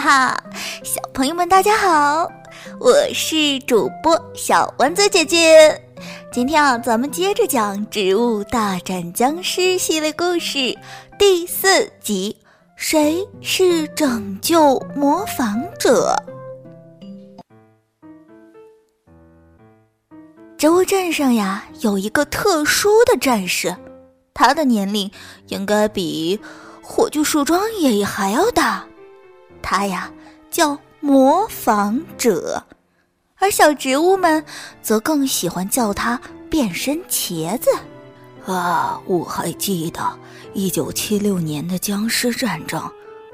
[0.00, 0.44] 哈哈，
[0.82, 2.26] 小朋友们大家好，
[2.80, 5.78] 我是主播小丸子姐姐。
[6.32, 10.74] 今天啊，咱们接着讲《植物大战僵尸》系列故事
[11.18, 12.34] 第四集：
[12.76, 16.16] 谁是拯救模仿者？
[20.56, 23.76] 植物镇上呀，有一个特殊的战士，
[24.32, 25.10] 他的年龄
[25.48, 26.40] 应该比
[26.80, 28.86] 火炬树桩爷爷还要大。
[29.62, 30.10] 他呀
[30.50, 32.62] 叫模仿者，
[33.36, 34.44] 而小植物们
[34.82, 37.70] 则更喜欢叫他变身茄子。
[38.46, 40.00] 啊，我还记得
[40.54, 42.82] 一九七六年的僵尸战争，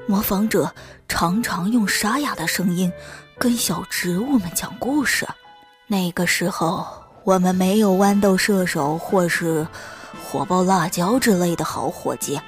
[0.05, 0.71] 模仿者
[1.07, 2.91] 常常用沙哑的声音
[3.37, 5.27] 跟小植物们讲故事。
[5.87, 6.85] 那个时候，
[7.23, 9.65] 我们没有豌豆射手或是
[10.23, 12.39] 火爆辣椒之类的好伙计，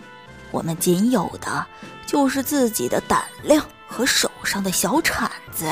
[0.51, 1.65] 我们仅有的
[2.09, 3.63] 就是自己的胆量。
[3.91, 5.65] 和手上的小铲子。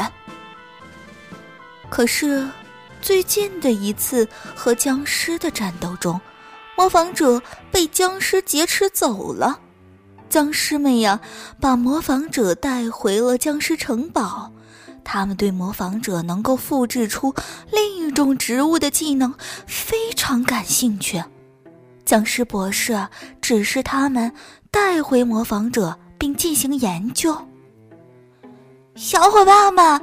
[1.87, 2.49] 可是，
[2.99, 6.19] 最近的一次和僵尸的战斗中，
[6.75, 7.39] 模仿者
[7.71, 9.59] 被僵尸劫持走了。
[10.29, 11.19] 僵尸们呀，
[11.61, 14.51] 把模仿者带回了僵尸城堡。
[15.03, 17.33] 他们对模仿者能够复制出
[17.71, 19.31] 另一种植物的技能
[19.67, 21.23] 非常感兴趣。
[22.03, 23.07] 僵尸博士
[23.39, 24.33] 指示他们
[24.71, 27.35] 带回模仿者，并进行研究。
[28.95, 30.01] 小伙伴们，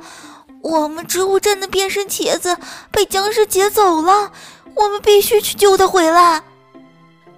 [0.63, 2.57] 我们植物镇的变身茄子
[2.91, 4.31] 被僵尸劫走了，
[4.75, 6.43] 我们必须去救他回来。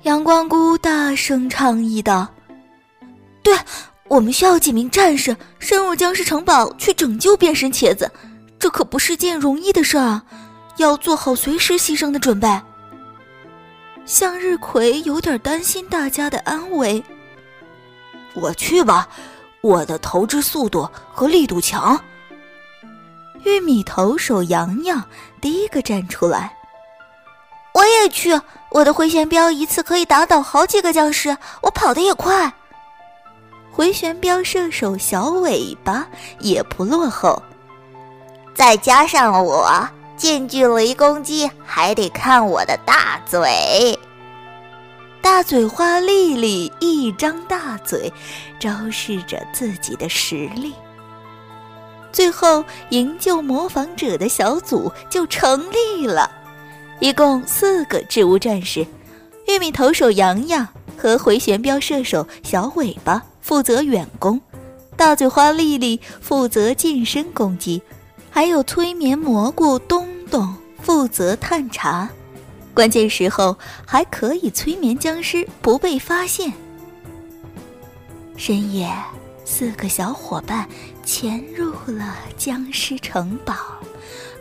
[0.02, 2.28] 阳光菇大声倡议道
[3.42, 3.56] ：“对，
[4.08, 8.10] 我们需要几名战士深入僵尸城堡去拯救变身茄子，
[8.58, 10.20] 这可不是件容易的事儿，
[10.76, 12.48] 要做好随时牺牲的准备。”
[14.04, 17.02] 向日葵有点担心大家的安危。
[18.36, 19.08] 我去吧。
[19.62, 22.00] 我的投掷速度和力度强。
[23.44, 25.02] 玉米投手洋洋
[25.40, 26.56] 第一个站出来。
[27.72, 32.52] 我也去，我的回旋镖一次可以打倒好几个僵尸，我跑得也快。
[33.72, 36.06] 回旋镖射手小尾巴
[36.38, 37.42] 也不落后。
[38.54, 39.86] 再加上我
[40.16, 43.98] 近距离攻击，还得看我的大嘴。
[45.28, 48.12] 大嘴花丽丽一张大嘴，
[48.60, 50.72] 昭示着自己的实力。
[52.12, 56.30] 最后，营救模仿者的小组就成立了，
[57.00, 58.86] 一共四个植物战士：
[59.48, 60.66] 玉米投手洋洋
[60.96, 64.40] 和回旋镖射手小尾巴负责远攻，
[64.96, 67.82] 大嘴花丽丽负责近身攻击，
[68.30, 72.08] 还有催眠蘑菇东东负责探查。
[72.76, 73.56] 关键时候
[73.86, 76.52] 还可以催眠僵尸不被发现。
[78.36, 78.86] 深夜，
[79.46, 80.68] 四个小伙伴
[81.02, 83.54] 潜入了僵尸城堡，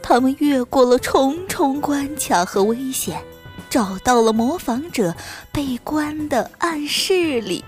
[0.04, 3.24] 他们越过了重重关卡和危险，
[3.70, 5.16] 找到了模仿者
[5.50, 7.64] 被关的暗室里。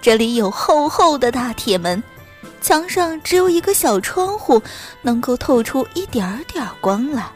[0.00, 2.00] 这里有厚厚的大铁门，
[2.62, 4.62] 墙上只有一个小窗户，
[5.02, 7.28] 能够透出一点点光来。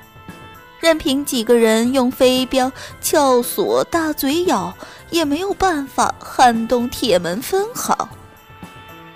[0.85, 4.71] 任凭几个人用飞镖撬锁、大嘴咬，
[5.09, 8.07] 也没有办法撼动铁门分毫。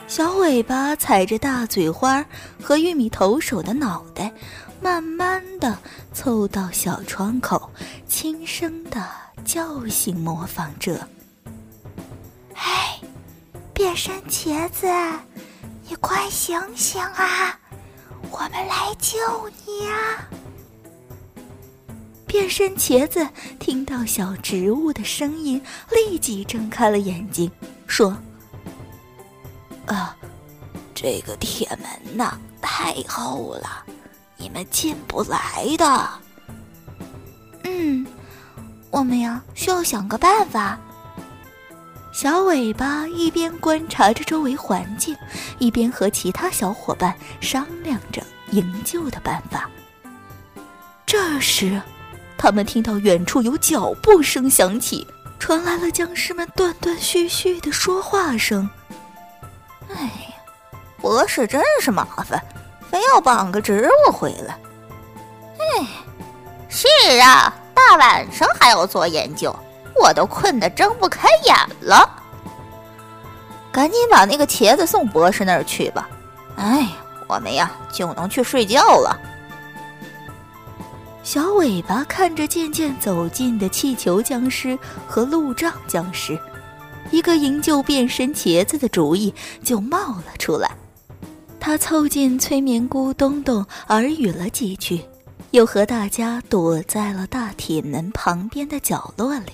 [0.06, 2.24] 小尾巴踩着大嘴花
[2.62, 4.32] 和玉米投手的脑袋，
[4.80, 5.76] 慢慢的
[6.14, 7.70] 凑到小窗口，
[8.08, 9.06] 轻声的
[9.44, 11.06] 叫醒模仿者
[12.56, 12.98] ：“哎，
[13.74, 14.86] 变身茄子，
[15.86, 17.58] 你快醒醒啊！
[18.30, 19.18] 我们来救
[19.66, 20.26] 你啊！”
[22.28, 23.26] 变身茄子
[23.58, 27.50] 听到小植物的声音，立即睁开了眼睛，
[27.86, 28.16] 说
[29.86, 30.14] ：“啊，
[30.94, 33.82] 这个铁门呐太厚了，
[34.36, 36.08] 你们进不来的。
[37.64, 38.06] ”“嗯，
[38.90, 40.78] 我们呀需要想个办法。”
[42.12, 45.16] 小尾巴一边观察着周围环境，
[45.58, 49.68] 一边和其他小伙伴商量着营救的办法。
[51.06, 51.80] 这时。
[52.38, 55.06] 他们听到远处有脚步声响起，
[55.40, 58.70] 传来了僵尸们断断续续的说话声。
[59.92, 60.34] 哎呀，
[61.00, 62.40] 博士真是麻烦，
[62.88, 64.56] 非要绑个植物回来。
[65.58, 65.86] 哎，
[66.68, 66.86] 是
[67.20, 69.54] 啊，大晚上还要做研究，
[69.94, 72.08] 我都困得睁不开眼了。
[73.72, 76.08] 赶紧把那个茄子送博士那儿去吧。
[76.56, 76.88] 哎，
[77.26, 79.18] 我们呀就能去睡觉了。
[81.28, 86.38] 小尾巴看着渐渐走近的气球僵尸和路障僵尸，
[87.10, 90.70] 一个营救变身茄子的主意就冒了出来。
[91.60, 95.02] 他凑近催眠菇东东耳语了几句，
[95.50, 99.52] 又和大家躲在了大铁门旁边的角落里。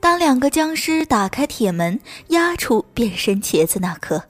[0.00, 4.24] 当两个僵尸打开铁门，压出变身茄子那刻，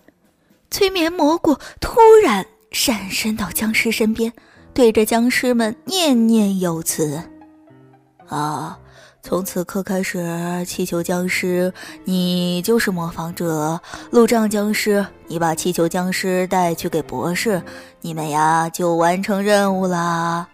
[0.72, 4.32] 催眠蘑菇突然闪身到僵尸身边，
[4.74, 7.22] 对着僵尸们念念有词
[8.26, 8.76] ：“啊！”
[9.22, 11.72] 从此刻开始，气球僵尸，
[12.04, 13.78] 你就是模仿者；
[14.10, 17.62] 路障僵尸，你把气球僵尸带去给博士，
[18.02, 20.46] 你们呀就完成任务啦。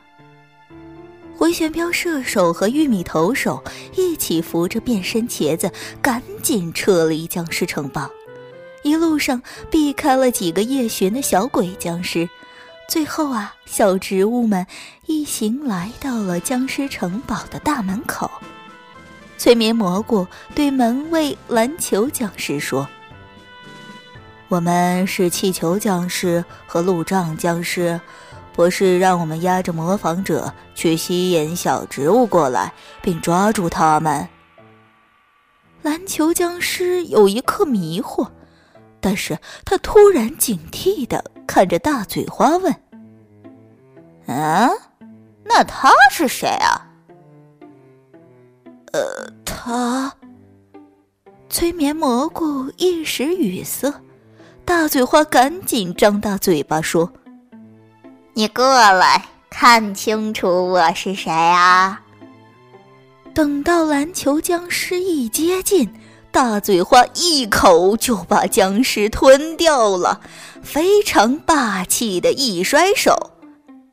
[1.37, 3.65] 回旋镖射手和玉米投手
[3.97, 8.09] 一起扶着变身茄子，赶紧撤离僵尸城堡。
[8.85, 12.29] 一路上避开了几个夜巡的小鬼僵尸，
[12.91, 14.67] 最后啊，小植物们
[15.07, 18.29] 一行来到了僵尸城堡的大门口。
[19.39, 20.27] 催眠蘑菇
[20.57, 22.89] 对门卫篮球僵尸说
[24.51, 28.01] ：“我们是气球僵尸和路障僵尸，
[28.53, 34.29] 博士让我们压着模仿者去吸引小植物过来，并抓住他们。”
[35.83, 38.31] 篮球僵尸有一刻迷惑，
[39.01, 42.73] 但是他突然警惕的看着大嘴花问
[44.29, 44.71] ：“嗯，
[45.43, 46.87] 那他是谁啊？”
[48.95, 49.01] 呃，
[49.45, 50.15] 他
[51.49, 53.93] 催眠蘑菇一时语塞，
[54.65, 57.13] 大嘴花赶紧张大嘴巴说
[58.33, 59.21] ：“你过来
[59.51, 62.01] 看清楚我是谁啊！”
[63.35, 65.93] 等到篮球僵尸一接近，
[66.33, 70.21] 大嘴花一口就把僵尸吞掉了，
[70.63, 73.33] 非常霸气的一甩手。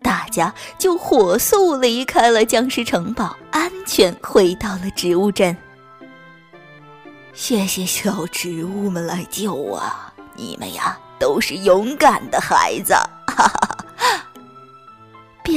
[0.02, 5.58] 大家就火速离开了僵尸城堡，安全回到了植物镇。
[7.34, 9.82] 谢谢小植物们来救我，
[10.36, 12.94] 你们呀都是勇敢的孩子！
[12.94, 13.67] 哈哈哈！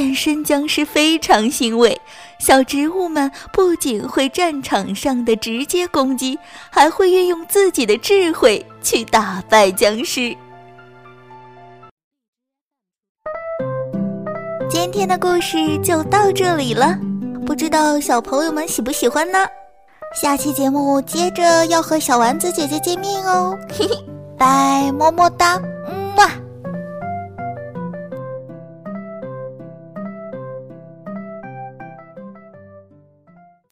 [0.01, 1.95] 变身僵尸非常欣慰，
[2.39, 6.39] 小植物们不仅会战场上的直接攻击，
[6.71, 10.35] 还会运用自己的智慧去打败僵尸。
[14.71, 16.97] 今天的故事就到这里了，
[17.45, 19.45] 不知道小朋友们喜不喜欢呢？
[20.19, 23.95] 下期节目接着要和小丸子姐姐见面哦，嘿嘿，
[24.35, 25.61] 拜，么么哒，
[26.15, 26.40] 么。